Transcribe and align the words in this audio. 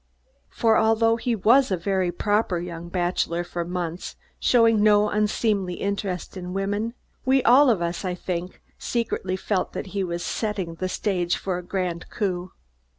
For 0.49 0.77
although 0.79 1.15
he 1.15 1.35
was 1.35 1.69
a 1.69 1.77
very 1.77 2.11
proper 2.11 2.57
young 2.57 2.89
bachelor 2.89 3.43
for 3.43 3.63
months, 3.63 4.15
showing 4.39 4.81
no 4.81 5.07
unseemly 5.11 5.75
interest 5.75 6.35
in 6.35 6.53
women, 6.55 6.95
we 7.23 7.43
all 7.43 7.69
of 7.69 7.83
us, 7.83 8.03
I 8.03 8.15
think, 8.15 8.63
secretly 8.79 9.35
felt 9.35 9.73
that 9.73 9.85
he 9.93 10.03
was 10.03 10.25
setting 10.25 10.73
the 10.73 10.89
stage 10.89 11.37
for 11.37 11.59
a 11.59 11.63
"grand 11.63 12.09
coup." 12.09 12.51